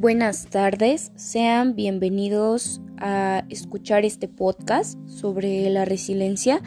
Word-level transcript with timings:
Buenas 0.00 0.46
tardes, 0.46 1.10
sean 1.16 1.74
bienvenidos 1.74 2.80
a 2.98 3.42
escuchar 3.48 4.04
este 4.04 4.28
podcast 4.28 4.96
sobre 5.08 5.68
la 5.70 5.84
resiliencia. 5.84 6.62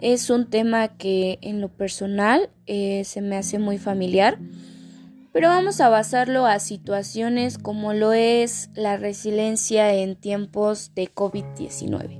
Es 0.00 0.30
un 0.30 0.50
tema 0.50 0.88
que 0.88 1.38
en 1.42 1.60
lo 1.60 1.68
personal 1.68 2.50
eh, 2.66 3.04
se 3.04 3.20
me 3.20 3.36
hace 3.36 3.60
muy 3.60 3.78
familiar, 3.78 4.40
pero 5.32 5.46
vamos 5.46 5.80
a 5.80 5.90
basarlo 5.90 6.44
a 6.44 6.58
situaciones 6.58 7.56
como 7.56 7.92
lo 7.92 8.14
es 8.14 8.68
la 8.74 8.96
resiliencia 8.96 9.94
en 9.94 10.16
tiempos 10.16 10.92
de 10.96 11.08
COVID-19. 11.08 12.18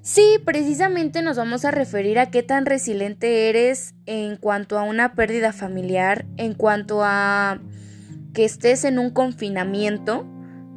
Sí, 0.00 0.38
precisamente 0.46 1.20
nos 1.20 1.36
vamos 1.36 1.66
a 1.66 1.70
referir 1.70 2.18
a 2.18 2.30
qué 2.30 2.42
tan 2.42 2.64
resiliente 2.64 3.50
eres 3.50 3.94
en 4.06 4.38
cuanto 4.38 4.78
a 4.78 4.82
una 4.82 5.12
pérdida 5.12 5.52
familiar, 5.52 6.24
en 6.38 6.54
cuanto 6.54 7.02
a 7.04 7.60
que 8.32 8.44
estés 8.44 8.84
en 8.84 8.98
un 8.98 9.10
confinamiento, 9.10 10.26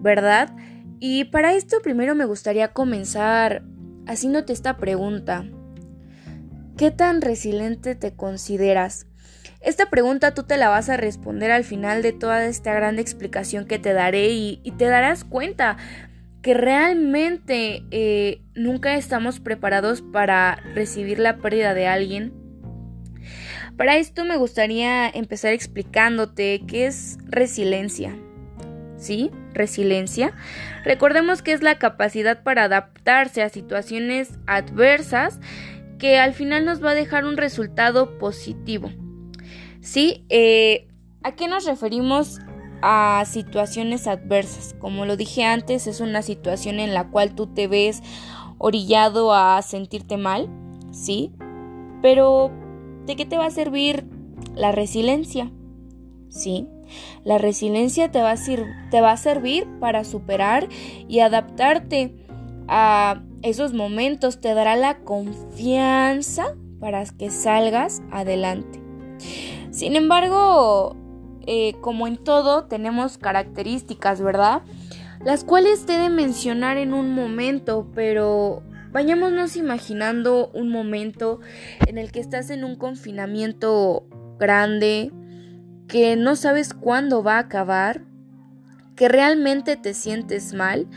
¿verdad? 0.02 0.56
Y 1.00 1.26
para 1.26 1.54
esto 1.54 1.82
primero 1.82 2.16
me 2.16 2.26
gustaría 2.26 2.70
comenzar 2.70 3.64
haciéndote 4.08 4.54
esta 4.54 4.78
pregunta. 4.78 5.46
¿Qué 6.78 6.92
tan 6.92 7.22
resiliente 7.22 7.96
te 7.96 8.16
consideras? 8.16 9.08
Esta 9.62 9.90
pregunta 9.90 10.34
tú 10.34 10.44
te 10.44 10.58
la 10.58 10.70
vas 10.70 10.90
a 10.90 10.98
responder 10.98 11.52
al 11.52 11.64
final 11.64 12.02
de 12.02 12.12
toda 12.12 12.46
esta 12.46 12.74
gran 12.74 13.00
explicación 13.00 13.66
que 13.66 13.80
te 13.80 13.94
daré 13.94 14.30
y, 14.30 14.62
te 14.78 14.86
darás 14.86 15.24
cuenta 15.24 15.78
que 16.42 16.54
realmente 16.54 17.84
eh, 17.92 18.42
nunca 18.56 18.96
estamos 18.96 19.40
preparados 19.40 20.02
para 20.02 20.58
recibir 20.74 21.20
la 21.20 21.38
pérdida 21.38 21.74
de 21.74 21.88
alguien 21.88 22.43
para 23.78 23.98
esto 23.98 24.26
me 24.26 24.38
gustaría 24.38 25.10
empezar 25.10 25.54
explicándote 25.54 26.64
qué 26.68 26.86
es 26.88 27.18
resiliencia. 27.26 28.16
¿Sí? 28.98 29.32
Resiliencia. 29.54 30.34
Recordemos 30.86 31.42
que 31.42 31.52
es 31.52 31.62
la 31.62 31.78
capacidad 31.78 32.44
para 32.44 32.66
adaptarse 32.66 33.42
a 33.42 33.50
situaciones 33.50 34.40
adversas 34.48 35.40
que 36.00 36.18
al 36.18 36.34
final 36.34 36.66
nos 36.66 36.84
va 36.84 36.92
a 36.92 36.96
dejar 36.96 37.26
un 37.26 37.38
resultado 37.38 38.18
positivo. 38.18 38.92
¿Sí? 39.82 40.26
Eh, 40.30 40.88
¿A 41.24 41.34
qué 41.34 41.48
nos 41.48 41.66
referimos 41.66 42.40
a 42.82 43.24
situaciones 43.26 44.08
adversas? 44.08 44.76
Como 44.80 45.06
lo 45.06 45.18
dije 45.18 45.44
antes, 45.44 45.88
es 45.88 46.00
una 46.00 46.22
situación 46.22 46.80
en 46.80 46.94
la 46.94 47.10
cual 47.10 47.36
tú 47.36 47.48
te 47.48 47.68
ves 47.68 48.02
orillado 48.58 49.34
a 49.34 49.62
sentirte 49.62 50.18
mal, 50.18 50.50
¿sí? 50.92 51.32
Pero 52.02 52.52
¿De 53.06 53.16
qué 53.16 53.26
te 53.26 53.38
va 53.38 53.48
a 53.48 53.52
servir 53.52 54.06
la 54.56 54.72
resiliencia? 54.72 55.52
Sí, 56.30 56.68
la 57.24 57.38
resiliencia 57.38 58.12
te 58.12 58.22
va, 58.22 58.32
a 58.32 58.38
te 58.92 59.02
va 59.02 59.12
a 59.12 59.18
servir 59.18 59.68
para 59.80 60.04
superar 60.04 60.68
y 61.08 61.20
adaptarte 61.20 62.16
a 62.68 63.22
esos 63.42 63.74
momentos, 63.74 64.40
te 64.40 64.54
dará 64.54 64.76
la 64.76 65.00
confianza 65.00 66.56
para 66.80 67.06
que 67.06 67.30
salgas 67.30 68.02
adelante. 68.12 68.82
Sin 69.72 69.96
embargo, 69.96 70.96
eh, 71.46 71.74
como 71.82 72.08
en 72.08 72.18
todo, 72.18 72.66
tenemos 72.66 73.18
características, 73.18 74.22
¿verdad? 74.22 74.62
Las 75.24 75.44
cuales 75.44 75.86
te 75.86 75.98
de 75.98 76.10
mencionar 76.10 76.78
en 76.78 76.94
un 76.94 77.14
momento, 77.14 77.88
pero 77.94 78.64
Vayámonos 78.94 79.56
imaginando 79.56 80.52
un 80.54 80.70
momento 80.70 81.40
en 81.88 81.98
el 81.98 82.12
que 82.12 82.20
estás 82.20 82.52
en 82.52 82.64
un 82.64 82.76
confinamiento 82.76 84.06
grande, 84.40 85.12
que 85.88 86.16
no 86.16 86.36
sabes 86.36 86.76
cuándo 86.76 87.24
va 87.24 87.38
a 87.38 87.40
acabar, 87.40 88.04
que 88.96 89.10
realmente 89.10 89.78
te 89.78 89.96
sientes 89.96 90.54
mal, 90.54 90.88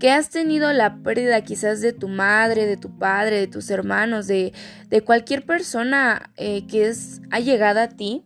que 0.00 0.10
has 0.10 0.30
tenido 0.30 0.72
la 0.72 0.96
pérdida 1.04 1.40
quizás 1.42 1.80
de 1.80 1.92
tu 1.92 2.08
madre, 2.08 2.66
de 2.66 2.76
tu 2.76 2.98
padre, 2.98 3.38
de 3.38 3.46
tus 3.46 3.70
hermanos, 3.70 4.26
de, 4.26 4.52
de 4.88 5.02
cualquier 5.02 5.46
persona 5.46 6.32
eh, 6.36 6.66
que 6.66 6.88
es 6.88 7.20
llegado 7.44 7.78
a 7.78 7.88
ti. 7.88 8.24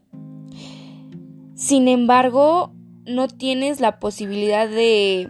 Sin 1.54 1.86
embargo, 1.86 2.74
no 3.06 3.28
tienes 3.28 3.80
la 3.80 4.00
posibilidad 4.00 4.66
de 4.66 5.28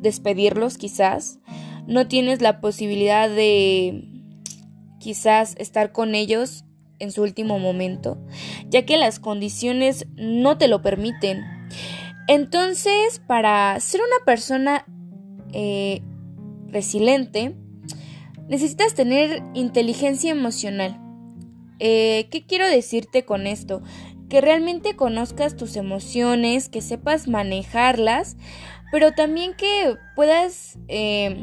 despedirlos 0.00 0.78
quizás, 0.78 1.40
no 1.86 2.08
tienes 2.08 2.40
la 2.40 2.60
posibilidad 2.60 3.28
de 3.28 4.08
quizás 4.98 5.54
estar 5.58 5.92
con 5.92 6.14
ellos 6.14 6.64
en 6.98 7.12
su 7.12 7.22
último 7.22 7.58
momento, 7.58 8.18
ya 8.68 8.86
que 8.86 8.96
las 8.96 9.18
condiciones 9.18 10.06
no 10.16 10.56
te 10.58 10.68
lo 10.68 10.82
permiten. 10.82 11.42
Entonces, 12.26 13.20
para 13.26 13.78
ser 13.80 14.00
una 14.00 14.24
persona 14.24 14.86
eh, 15.52 16.00
resiliente, 16.68 17.54
necesitas 18.48 18.94
tener 18.94 19.42
inteligencia 19.54 20.30
emocional. 20.30 20.98
Eh, 21.80 22.28
¿Qué 22.30 22.46
quiero 22.46 22.66
decirte 22.66 23.24
con 23.24 23.46
esto? 23.46 23.82
Que 24.30 24.40
realmente 24.40 24.96
conozcas 24.96 25.56
tus 25.56 25.76
emociones, 25.76 26.68
que 26.68 26.80
sepas 26.80 27.28
manejarlas, 27.28 28.36
pero 28.90 29.12
también 29.12 29.54
que 29.54 29.96
puedas... 30.16 30.78
Eh, 30.88 31.36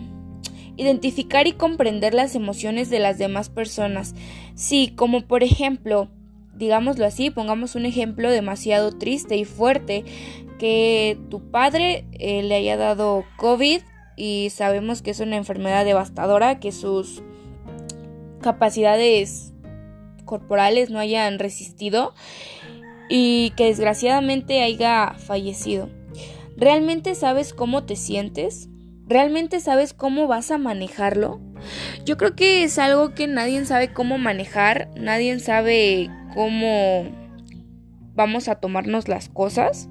identificar 0.81 1.45
y 1.47 1.53
comprender 1.53 2.13
las 2.13 2.35
emociones 2.35 2.89
de 2.89 2.99
las 2.99 3.17
demás 3.17 3.49
personas. 3.49 4.15
Sí, 4.55 4.93
como 4.95 5.21
por 5.21 5.43
ejemplo, 5.43 6.09
digámoslo 6.55 7.05
así, 7.05 7.29
pongamos 7.29 7.75
un 7.75 7.85
ejemplo 7.85 8.31
demasiado 8.31 8.91
triste 8.91 9.37
y 9.37 9.45
fuerte, 9.45 10.03
que 10.57 11.19
tu 11.29 11.51
padre 11.51 12.05
eh, 12.13 12.41
le 12.43 12.55
haya 12.55 12.77
dado 12.77 13.25
COVID 13.37 13.81
y 14.17 14.49
sabemos 14.49 15.01
que 15.01 15.11
es 15.11 15.19
una 15.19 15.37
enfermedad 15.37 15.85
devastadora, 15.85 16.59
que 16.59 16.71
sus 16.71 17.21
capacidades 18.41 19.53
corporales 20.25 20.89
no 20.89 20.97
hayan 20.97 21.37
resistido 21.37 22.13
y 23.07 23.51
que 23.55 23.65
desgraciadamente 23.65 24.63
haya 24.63 25.13
fallecido. 25.17 25.89
¿Realmente 26.57 27.13
sabes 27.15 27.53
cómo 27.53 27.83
te 27.83 27.95
sientes? 27.95 28.70
¿Realmente 29.07 29.59
sabes 29.59 29.93
cómo 29.93 30.27
vas 30.27 30.51
a 30.51 30.57
manejarlo? 30.57 31.41
Yo 32.05 32.17
creo 32.17 32.35
que 32.35 32.63
es 32.63 32.79
algo 32.79 33.13
que 33.13 33.27
nadie 33.27 33.63
sabe 33.65 33.91
cómo 33.91 34.17
manejar, 34.17 34.89
nadie 34.95 35.37
sabe 35.39 36.09
cómo 36.33 37.09
vamos 38.13 38.47
a 38.47 38.55
tomarnos 38.55 39.07
las 39.07 39.29
cosas. 39.29 39.89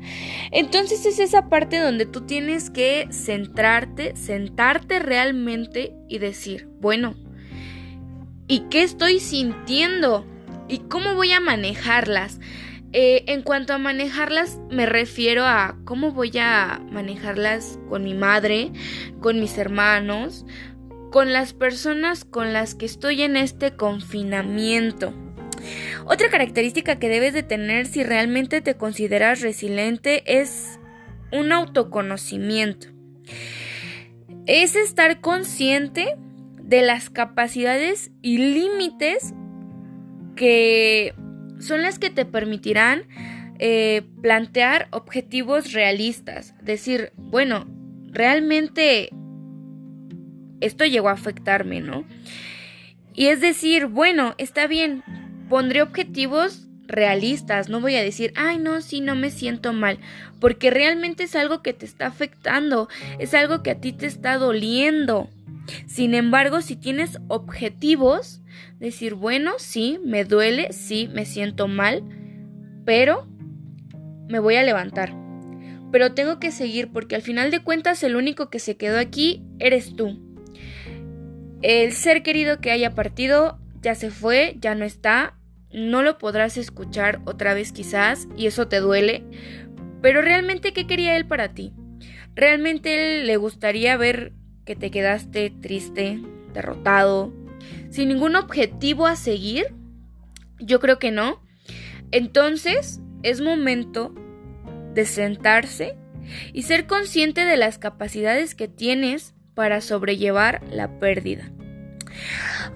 Entonces 0.50 1.06
es 1.06 1.18
esa 1.18 1.48
parte 1.48 1.78
donde 1.78 2.06
tú 2.06 2.22
tienes 2.22 2.70
que 2.70 3.08
centrarte, 3.10 4.14
sentarte 4.16 4.98
realmente 4.98 5.92
y 6.08 6.18
decir, 6.18 6.68
bueno, 6.80 7.14
¿y 8.46 8.60
qué 8.70 8.82
estoy 8.82 9.20
sintiendo? 9.20 10.26
¿Y 10.68 10.78
cómo 10.78 11.14
voy 11.14 11.32
a 11.32 11.40
manejarlas? 11.40 12.40
Eh, 12.92 13.24
en 13.28 13.42
cuanto 13.42 13.72
a 13.72 13.78
manejarlas, 13.78 14.58
me 14.68 14.84
refiero 14.84 15.44
a 15.44 15.76
cómo 15.84 16.10
voy 16.10 16.32
a 16.38 16.80
manejarlas 16.90 17.78
con 17.88 18.02
mi 18.02 18.14
madre, 18.14 18.72
con 19.20 19.38
mis 19.38 19.58
hermanos, 19.58 20.44
con 21.12 21.32
las 21.32 21.52
personas 21.52 22.24
con 22.24 22.52
las 22.52 22.74
que 22.74 22.86
estoy 22.86 23.22
en 23.22 23.36
este 23.36 23.76
confinamiento. 23.76 25.14
Otra 26.04 26.30
característica 26.30 26.98
que 26.98 27.08
debes 27.08 27.32
de 27.32 27.42
tener 27.42 27.86
si 27.86 28.02
realmente 28.02 28.60
te 28.60 28.76
consideras 28.76 29.40
resiliente 29.40 30.22
es 30.26 30.80
un 31.32 31.52
autoconocimiento. 31.52 32.88
Es 34.46 34.74
estar 34.74 35.20
consciente 35.20 36.16
de 36.60 36.82
las 36.82 37.10
capacidades 37.10 38.10
y 38.22 38.38
límites 38.38 39.32
que 40.34 41.14
son 41.60 41.82
las 41.82 41.98
que 41.98 42.10
te 42.10 42.24
permitirán 42.24 43.04
eh, 43.58 44.02
plantear 44.22 44.88
objetivos 44.90 45.72
realistas. 45.72 46.54
Decir, 46.62 47.12
bueno, 47.16 47.66
realmente 48.10 49.10
esto 50.60 50.84
llegó 50.84 51.08
a 51.08 51.12
afectarme, 51.12 51.80
¿no? 51.80 52.04
Y 53.14 53.26
es 53.26 53.40
decir, 53.40 53.86
bueno, 53.86 54.34
está 54.38 54.66
bien, 54.66 55.02
pondré 55.48 55.82
objetivos 55.82 56.68
realistas, 56.86 57.68
no 57.68 57.80
voy 57.80 57.96
a 57.96 58.02
decir, 58.02 58.32
ay 58.36 58.58
no, 58.58 58.80
sí, 58.80 59.00
no 59.00 59.14
me 59.14 59.30
siento 59.30 59.72
mal, 59.72 59.98
porque 60.40 60.70
realmente 60.70 61.24
es 61.24 61.36
algo 61.36 61.62
que 61.62 61.72
te 61.72 61.86
está 61.86 62.06
afectando, 62.06 62.88
es 63.18 63.34
algo 63.34 63.62
que 63.62 63.70
a 63.70 63.80
ti 63.80 63.92
te 63.92 64.06
está 64.06 64.38
doliendo. 64.38 65.28
Sin 65.86 66.14
embargo, 66.14 66.62
si 66.62 66.76
tienes 66.76 67.18
objetivos, 67.28 68.42
decir, 68.78 69.14
bueno, 69.14 69.52
sí, 69.58 69.98
me 70.04 70.24
duele, 70.24 70.72
sí, 70.72 71.08
me 71.12 71.24
siento 71.24 71.68
mal, 71.68 72.04
pero 72.84 73.26
me 74.28 74.38
voy 74.38 74.56
a 74.56 74.62
levantar. 74.62 75.14
Pero 75.92 76.14
tengo 76.14 76.38
que 76.38 76.52
seguir 76.52 76.90
porque 76.92 77.16
al 77.16 77.22
final 77.22 77.50
de 77.50 77.60
cuentas 77.60 78.02
el 78.02 78.16
único 78.16 78.48
que 78.48 78.58
se 78.58 78.76
quedó 78.76 78.98
aquí 78.98 79.42
eres 79.58 79.96
tú. 79.96 80.18
El 81.62 81.92
ser 81.92 82.22
querido 82.22 82.60
que 82.60 82.70
haya 82.70 82.94
partido 82.94 83.58
ya 83.82 83.94
se 83.94 84.10
fue, 84.10 84.56
ya 84.60 84.74
no 84.74 84.84
está, 84.84 85.36
no 85.72 86.02
lo 86.02 86.18
podrás 86.18 86.56
escuchar 86.56 87.20
otra 87.24 87.54
vez 87.54 87.72
quizás 87.72 88.28
y 88.36 88.46
eso 88.46 88.68
te 88.68 88.80
duele, 88.80 89.24
Pero 90.02 90.22
realmente, 90.22 90.72
¿qué 90.72 90.86
quería 90.86 91.14
él 91.16 91.26
para 91.26 91.52
ti? 91.52 91.74
¿Realmente 92.34 93.22
le 93.22 93.36
gustaría 93.36 93.98
ver 93.98 94.32
que 94.64 94.76
te 94.76 94.90
quedaste 94.90 95.50
triste, 95.50 96.20
derrotado, 96.52 97.32
sin 97.90 98.08
ningún 98.08 98.36
objetivo 98.36 99.06
a 99.06 99.16
seguir? 99.16 99.74
Yo 100.58 100.80
creo 100.80 100.98
que 100.98 101.10
no. 101.10 101.42
Entonces, 102.12 103.00
es 103.22 103.40
momento 103.40 104.14
de 104.94 105.04
sentarse 105.04 105.96
y 106.52 106.62
ser 106.62 106.86
consciente 106.86 107.44
de 107.44 107.56
las 107.56 107.78
capacidades 107.78 108.54
que 108.54 108.68
tienes 108.68 109.34
para 109.54 109.80
sobrellevar 109.80 110.62
la 110.70 110.98
pérdida. 110.98 111.50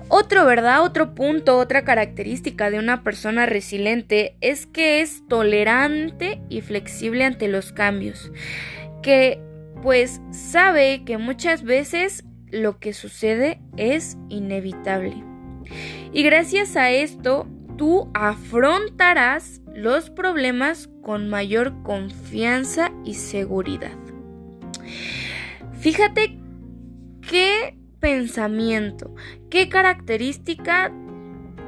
Otro, 0.08 0.44
¿verdad? 0.44 0.82
Otro 0.82 1.14
punto, 1.14 1.58
otra 1.58 1.84
característica 1.84 2.70
de 2.70 2.78
una 2.78 3.02
persona 3.02 3.46
resiliente 3.46 4.36
es 4.40 4.66
que 4.66 5.00
es 5.00 5.26
tolerante 5.28 6.40
y 6.48 6.60
flexible 6.60 7.24
ante 7.24 7.48
los 7.48 7.72
cambios, 7.72 8.30
que 9.02 9.40
pues 9.84 10.22
sabe 10.30 11.04
que 11.04 11.18
muchas 11.18 11.62
veces 11.62 12.24
lo 12.50 12.78
que 12.78 12.94
sucede 12.94 13.60
es 13.76 14.16
inevitable. 14.30 15.22
Y 16.10 16.22
gracias 16.22 16.74
a 16.76 16.90
esto, 16.90 17.46
tú 17.76 18.10
afrontarás 18.14 19.60
los 19.74 20.08
problemas 20.08 20.88
con 21.02 21.28
mayor 21.28 21.82
confianza 21.82 22.92
y 23.04 23.12
seguridad. 23.12 23.98
Fíjate 25.78 26.38
qué 27.20 27.76
pensamiento, 28.00 29.14
qué 29.50 29.68
característica 29.68 30.90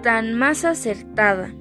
tan 0.03 0.33
más 0.33 0.65
acertada. 0.65 1.53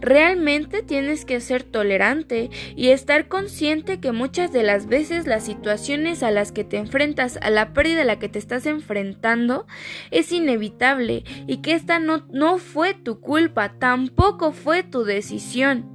Realmente 0.00 0.82
tienes 0.82 1.24
que 1.24 1.40
ser 1.40 1.62
tolerante 1.62 2.50
y 2.76 2.88
estar 2.88 3.28
consciente 3.28 4.00
que 4.00 4.12
muchas 4.12 4.52
de 4.52 4.62
las 4.62 4.86
veces 4.86 5.26
las 5.26 5.44
situaciones 5.44 6.22
a 6.22 6.30
las 6.30 6.52
que 6.52 6.64
te 6.64 6.76
enfrentas, 6.76 7.38
a 7.42 7.50
la 7.50 7.72
pérdida 7.72 8.02
a 8.02 8.06
la 8.06 8.18
que 8.18 8.28
te 8.28 8.38
estás 8.38 8.66
enfrentando, 8.66 9.66
es 10.10 10.32
inevitable 10.32 11.24
y 11.46 11.58
que 11.58 11.74
esta 11.74 11.98
no, 11.98 12.26
no 12.32 12.58
fue 12.58 12.94
tu 12.94 13.20
culpa, 13.20 13.74
tampoco 13.78 14.52
fue 14.52 14.82
tu 14.82 15.04
decisión, 15.04 15.86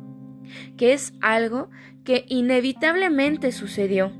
que 0.77 0.93
es 0.93 1.13
algo 1.21 1.69
que 2.03 2.25
inevitablemente 2.27 3.51
sucedió. 3.51 4.11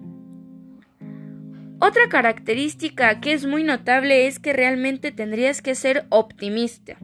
Otra 1.80 2.08
característica 2.08 3.20
que 3.20 3.34
es 3.34 3.46
muy 3.46 3.66
notable 3.66 4.28
es 4.28 4.40
que 4.40 4.54
realmente 4.54 5.12
tendrías 5.12 5.62
que 5.62 5.76
ser 5.76 6.06
optimista 6.10 6.96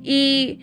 y 0.00 0.60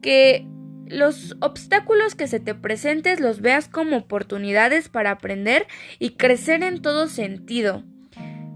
que 0.00 0.46
los 0.92 1.36
obstáculos 1.40 2.14
que 2.14 2.28
se 2.28 2.40
te 2.40 2.54
presentes 2.54 3.20
los 3.20 3.40
veas 3.40 3.68
como 3.68 3.96
oportunidades 3.96 4.88
para 4.88 5.10
aprender 5.10 5.66
y 5.98 6.10
crecer 6.10 6.62
en 6.62 6.82
todo 6.82 7.08
sentido. 7.08 7.82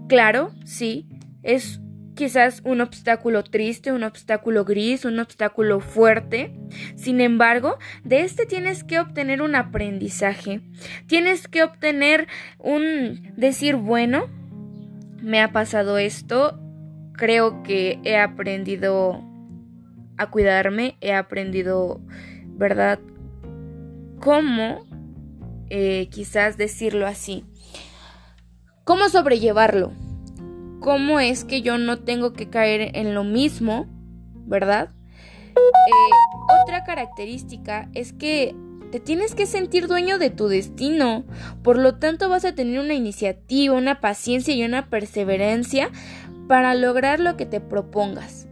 Claro, 0.07 0.51
sí, 0.63 1.07
es 1.43 1.81
quizás 2.15 2.61
un 2.65 2.81
obstáculo 2.81 3.43
triste, 3.43 3.91
un 3.91 4.03
obstáculo 4.03 4.65
gris, 4.65 5.05
un 5.05 5.19
obstáculo 5.19 5.79
fuerte. 5.79 6.53
Sin 6.95 7.21
embargo, 7.21 7.77
de 8.03 8.21
este 8.21 8.45
tienes 8.45 8.83
que 8.83 8.99
obtener 8.99 9.41
un 9.41 9.55
aprendizaje. 9.55 10.61
Tienes 11.07 11.47
que 11.47 11.63
obtener 11.63 12.27
un 12.57 13.33
decir, 13.37 13.75
bueno, 13.75 14.29
me 15.21 15.41
ha 15.41 15.51
pasado 15.51 15.97
esto, 15.97 16.59
creo 17.13 17.63
que 17.63 17.99
he 18.03 18.17
aprendido 18.17 19.26
a 20.17 20.29
cuidarme, 20.29 20.97
he 21.01 21.13
aprendido, 21.13 22.01
¿verdad? 22.45 22.99
¿Cómo? 24.19 24.79
Eh, 25.69 26.07
quizás 26.11 26.57
decirlo 26.57 27.07
así. 27.07 27.45
¿Cómo 28.83 29.09
sobrellevarlo? 29.09 29.91
¿Cómo 30.79 31.19
es 31.19 31.43
que 31.43 31.61
yo 31.61 31.77
no 31.77 31.99
tengo 31.99 32.33
que 32.33 32.49
caer 32.49 32.91
en 32.95 33.13
lo 33.13 33.23
mismo, 33.23 33.87
¿verdad? 34.45 34.91
Eh, 35.55 36.61
otra 36.63 36.83
característica 36.83 37.89
es 37.93 38.13
que 38.13 38.55
te 38.91 38.99
tienes 38.99 39.35
que 39.35 39.45
sentir 39.45 39.87
dueño 39.87 40.17
de 40.17 40.29
tu 40.29 40.47
destino. 40.47 41.25
Por 41.63 41.77
lo 41.77 41.95
tanto, 41.95 42.29
vas 42.29 42.45
a 42.45 42.55
tener 42.55 42.79
una 42.79 42.93
iniciativa, 42.93 43.75
una 43.75 43.99
paciencia 43.99 44.53
y 44.53 44.63
una 44.63 44.89
perseverancia 44.89 45.89
para 46.47 46.73
lograr 46.75 47.19
lo 47.19 47.35
que 47.35 47.45
te 47.45 47.59
propongas, 47.59 48.47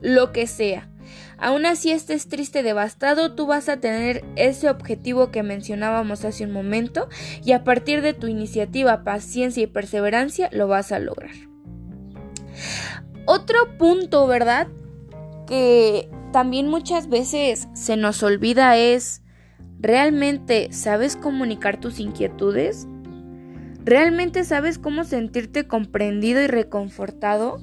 lo 0.00 0.32
que 0.32 0.46
sea. 0.46 0.89
Aún 1.38 1.64
así 1.66 1.90
estés 1.90 2.28
triste, 2.28 2.62
devastado, 2.62 3.34
tú 3.34 3.46
vas 3.46 3.68
a 3.68 3.78
tener 3.78 4.24
ese 4.36 4.68
objetivo 4.68 5.30
que 5.30 5.42
mencionábamos 5.42 6.24
hace 6.24 6.44
un 6.44 6.52
momento 6.52 7.08
y 7.44 7.52
a 7.52 7.64
partir 7.64 8.02
de 8.02 8.12
tu 8.12 8.26
iniciativa, 8.26 9.04
paciencia 9.04 9.62
y 9.62 9.66
perseverancia 9.66 10.50
lo 10.52 10.68
vas 10.68 10.92
a 10.92 10.98
lograr. 10.98 11.34
Otro 13.26 13.78
punto, 13.78 14.26
¿verdad? 14.26 14.68
Que 15.46 16.08
también 16.32 16.68
muchas 16.68 17.08
veces 17.08 17.68
se 17.74 17.96
nos 17.96 18.22
olvida 18.22 18.76
es, 18.76 19.22
¿realmente 19.78 20.68
sabes 20.72 21.16
comunicar 21.16 21.80
tus 21.80 22.00
inquietudes? 22.00 22.86
¿Realmente 23.84 24.44
sabes 24.44 24.78
cómo 24.78 25.04
sentirte 25.04 25.66
comprendido 25.66 26.42
y 26.42 26.46
reconfortado? 26.46 27.62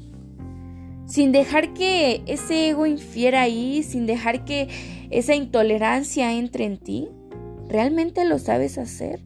Sin 1.07 1.31
dejar 1.31 1.73
que 1.73 2.21
ese 2.27 2.69
ego 2.69 2.85
infiera 2.85 3.41
ahí, 3.41 3.81
sin 3.81 4.05
dejar 4.05 4.45
que 4.45 4.67
esa 5.09 5.33
intolerancia 5.33 6.33
entre 6.33 6.65
en 6.65 6.77
ti? 6.77 7.07
¿Realmente 7.69 8.25
lo 8.25 8.37
sabes 8.37 8.77
hacer? 8.77 9.21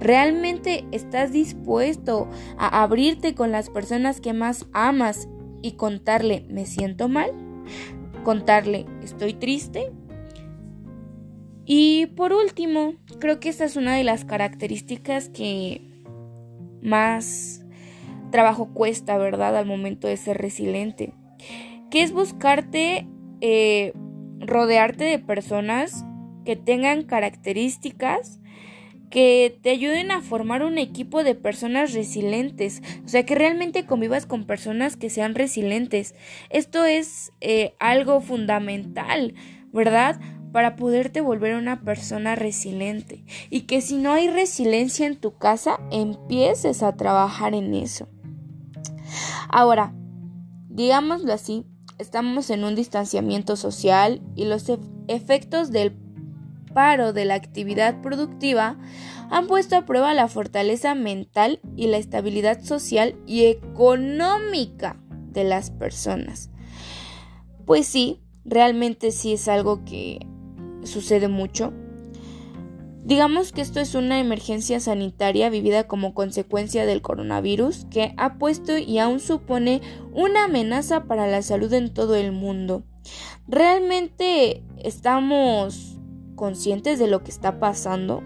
¿Realmente 0.00 0.84
estás 0.90 1.32
dispuesto 1.32 2.28
a 2.58 2.82
abrirte 2.82 3.34
con 3.34 3.52
las 3.52 3.68
personas 3.68 4.20
que 4.20 4.32
más 4.32 4.66
amas 4.72 5.28
y 5.62 5.72
contarle 5.72 6.46
me 6.48 6.66
siento 6.66 7.08
mal? 7.08 7.30
Contarle 8.24 8.86
estoy 9.02 9.34
triste? 9.34 9.92
Y 11.66 12.06
por 12.06 12.32
último, 12.32 12.94
creo 13.18 13.40
que 13.40 13.48
esta 13.48 13.64
es 13.64 13.76
una 13.76 13.96
de 13.96 14.04
las 14.04 14.24
características 14.24 15.28
que 15.28 15.82
más 16.80 17.65
trabajo 18.30 18.72
cuesta, 18.72 19.18
¿verdad? 19.18 19.56
Al 19.56 19.66
momento 19.66 20.08
de 20.08 20.16
ser 20.16 20.38
resiliente. 20.38 21.12
Que 21.90 22.02
es 22.02 22.12
buscarte, 22.12 23.06
eh, 23.40 23.92
rodearte 24.40 25.04
de 25.04 25.18
personas 25.18 26.04
que 26.44 26.56
tengan 26.56 27.02
características 27.02 28.40
que 29.10 29.58
te 29.62 29.70
ayuden 29.70 30.10
a 30.10 30.20
formar 30.20 30.62
un 30.64 30.78
equipo 30.78 31.22
de 31.22 31.34
personas 31.34 31.92
resilientes, 31.92 32.82
o 33.04 33.08
sea, 33.08 33.24
que 33.24 33.34
realmente 33.34 33.86
convivas 33.86 34.26
con 34.26 34.44
personas 34.44 34.96
que 34.96 35.10
sean 35.10 35.34
resilientes. 35.34 36.14
Esto 36.50 36.84
es 36.84 37.32
eh, 37.40 37.74
algo 37.78 38.20
fundamental, 38.20 39.34
¿verdad? 39.72 40.20
Para 40.52 40.76
poderte 40.76 41.20
volver 41.20 41.54
una 41.54 41.82
persona 41.82 42.34
resiliente. 42.34 43.24
Y 43.50 43.62
que 43.62 43.80
si 43.80 43.96
no 43.96 44.12
hay 44.12 44.28
resiliencia 44.28 45.06
en 45.06 45.16
tu 45.16 45.36
casa, 45.36 45.78
empieces 45.92 46.82
a 46.82 46.96
trabajar 46.96 47.54
en 47.54 47.74
eso. 47.74 48.08
Ahora, 49.48 49.92
digámoslo 50.68 51.32
así, 51.32 51.64
estamos 51.98 52.50
en 52.50 52.64
un 52.64 52.74
distanciamiento 52.74 53.56
social 53.56 54.22
y 54.34 54.44
los 54.44 54.64
efectos 55.08 55.70
del 55.70 55.96
paro 56.74 57.12
de 57.12 57.24
la 57.24 57.34
actividad 57.34 58.02
productiva 58.02 58.78
han 59.30 59.46
puesto 59.46 59.76
a 59.76 59.86
prueba 59.86 60.12
la 60.14 60.28
fortaleza 60.28 60.94
mental 60.94 61.60
y 61.74 61.86
la 61.86 61.96
estabilidad 61.96 62.62
social 62.62 63.16
y 63.26 63.46
económica 63.46 65.00
de 65.30 65.44
las 65.44 65.70
personas. 65.70 66.50
Pues 67.64 67.86
sí, 67.86 68.20
realmente 68.44 69.10
sí 69.10 69.32
es 69.32 69.48
algo 69.48 69.84
que 69.84 70.20
sucede 70.84 71.28
mucho 71.28 71.72
Digamos 73.06 73.52
que 73.52 73.60
esto 73.60 73.78
es 73.78 73.94
una 73.94 74.18
emergencia 74.18 74.80
sanitaria 74.80 75.48
vivida 75.48 75.86
como 75.86 76.12
consecuencia 76.12 76.84
del 76.86 77.02
coronavirus 77.02 77.86
que 77.88 78.12
ha 78.16 78.34
puesto 78.36 78.78
y 78.78 78.98
aún 78.98 79.20
supone 79.20 79.80
una 80.12 80.46
amenaza 80.46 81.04
para 81.04 81.28
la 81.28 81.40
salud 81.42 81.72
en 81.72 81.94
todo 81.94 82.16
el 82.16 82.32
mundo. 82.32 82.82
¿Realmente 83.46 84.64
estamos 84.82 86.00
conscientes 86.34 86.98
de 86.98 87.06
lo 87.06 87.22
que 87.22 87.30
está 87.30 87.60
pasando? 87.60 88.24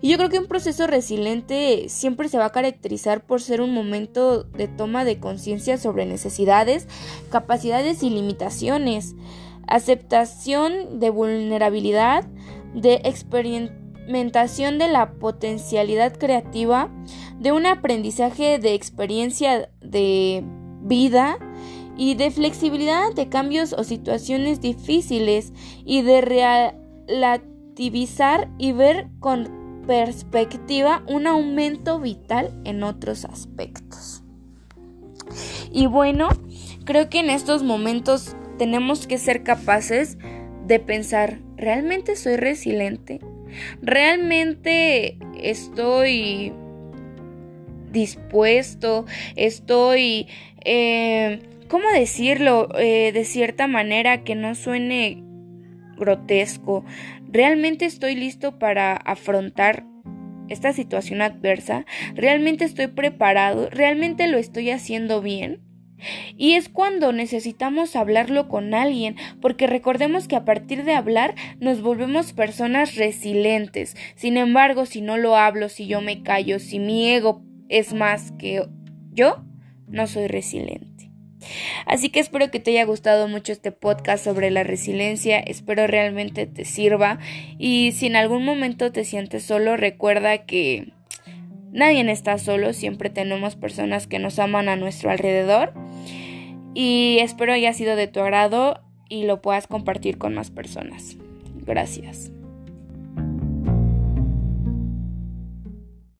Y 0.00 0.10
yo 0.10 0.18
creo 0.18 0.28
que 0.28 0.38
un 0.38 0.46
proceso 0.46 0.86
resiliente 0.86 1.88
siempre 1.88 2.28
se 2.28 2.38
va 2.38 2.44
a 2.44 2.52
caracterizar 2.52 3.26
por 3.26 3.42
ser 3.42 3.60
un 3.60 3.74
momento 3.74 4.44
de 4.44 4.68
toma 4.68 5.04
de 5.04 5.18
conciencia 5.18 5.78
sobre 5.78 6.06
necesidades, 6.06 6.86
capacidades 7.28 8.04
y 8.04 8.10
limitaciones, 8.10 9.16
aceptación 9.66 11.00
de 11.00 11.10
vulnerabilidad, 11.10 12.24
de 12.72 13.00
de 14.06 14.88
la 14.88 15.12
potencialidad 15.12 16.16
creativa, 16.16 16.90
de 17.38 17.52
un 17.52 17.66
aprendizaje 17.66 18.58
de 18.58 18.74
experiencia 18.74 19.70
de 19.80 20.44
vida 20.82 21.38
y 21.96 22.14
de 22.14 22.30
flexibilidad 22.30 23.12
de 23.14 23.28
cambios 23.28 23.72
o 23.72 23.84
situaciones 23.84 24.60
difíciles 24.60 25.52
y 25.84 26.02
de 26.02 26.20
relativizar 27.08 28.50
y 28.58 28.72
ver 28.72 29.08
con 29.20 29.62
perspectiva, 29.86 31.02
un 31.08 31.26
aumento 31.26 31.98
vital 31.98 32.52
en 32.64 32.82
otros 32.82 33.24
aspectos. 33.24 34.22
Y 35.72 35.86
bueno, 35.86 36.28
creo 36.84 37.08
que 37.08 37.20
en 37.20 37.30
estos 37.30 37.62
momentos 37.62 38.36
tenemos 38.58 39.06
que 39.06 39.18
ser 39.18 39.42
capaces 39.42 40.18
de 40.66 40.78
pensar, 40.78 41.40
¿realmente 41.56 42.14
soy 42.16 42.36
resiliente? 42.36 43.20
¿Realmente 43.80 45.18
estoy 45.40 46.52
dispuesto? 47.90 49.06
¿Estoy... 49.36 50.28
Eh, 50.64 51.40
¿Cómo 51.68 51.88
decirlo? 51.88 52.68
Eh, 52.78 53.12
de 53.12 53.24
cierta 53.24 53.66
manera 53.66 54.24
que 54.24 54.34
no 54.34 54.54
suene 54.54 55.22
grotesco. 55.96 56.84
¿Realmente 57.28 57.86
estoy 57.86 58.14
listo 58.14 58.58
para 58.58 58.94
afrontar 58.94 59.86
esta 60.48 60.72
situación 60.74 61.22
adversa? 61.22 61.86
¿Realmente 62.14 62.64
estoy 62.64 62.88
preparado? 62.88 63.70
¿Realmente 63.70 64.28
lo 64.28 64.36
estoy 64.36 64.70
haciendo 64.70 65.22
bien? 65.22 65.60
Y 66.36 66.54
es 66.54 66.68
cuando 66.68 67.12
necesitamos 67.12 67.96
hablarlo 67.96 68.48
con 68.48 68.74
alguien, 68.74 69.16
porque 69.40 69.66
recordemos 69.66 70.28
que 70.28 70.36
a 70.36 70.44
partir 70.44 70.84
de 70.84 70.94
hablar 70.94 71.34
nos 71.60 71.82
volvemos 71.82 72.32
personas 72.32 72.96
resilientes. 72.96 73.96
Sin 74.14 74.36
embargo, 74.36 74.86
si 74.86 75.00
no 75.00 75.16
lo 75.16 75.36
hablo, 75.36 75.68
si 75.68 75.86
yo 75.86 76.00
me 76.00 76.22
callo, 76.22 76.58
si 76.58 76.78
mi 76.78 77.08
ego 77.10 77.42
es 77.68 77.94
más 77.94 78.32
que 78.32 78.66
yo, 79.12 79.44
no 79.88 80.06
soy 80.06 80.26
resiliente. 80.26 80.92
Así 81.86 82.10
que 82.10 82.20
espero 82.20 82.50
que 82.50 82.60
te 82.60 82.70
haya 82.72 82.84
gustado 82.84 83.28
mucho 83.28 83.52
este 83.52 83.72
podcast 83.72 84.24
sobre 84.24 84.50
la 84.50 84.62
resiliencia, 84.62 85.38
espero 85.40 85.86
realmente 85.86 86.46
te 86.46 86.64
sirva 86.64 87.18
y 87.58 87.92
si 87.92 88.06
en 88.06 88.16
algún 88.16 88.44
momento 88.44 88.92
te 88.92 89.04
sientes 89.04 89.42
solo, 89.42 89.76
recuerda 89.76 90.46
que 90.46 90.92
nadie 91.72 92.08
está 92.10 92.38
solo, 92.38 92.72
siempre 92.72 93.10
tenemos 93.10 93.56
personas 93.56 94.06
que 94.06 94.18
nos 94.18 94.38
aman 94.38 94.68
a 94.68 94.76
nuestro 94.76 95.10
alrededor 95.10 95.72
y 96.74 97.18
espero 97.20 97.52
haya 97.52 97.72
sido 97.72 97.96
de 97.96 98.08
tu 98.08 98.20
agrado 98.20 98.80
y 99.08 99.24
lo 99.24 99.42
puedas 99.42 99.66
compartir 99.66 100.18
con 100.18 100.34
más 100.34 100.50
personas. 100.50 101.16
Gracias. 101.66 102.32